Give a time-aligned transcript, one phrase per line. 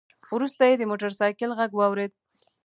[0.35, 2.11] وروسته يې د موټر سايکل غږ واورېد.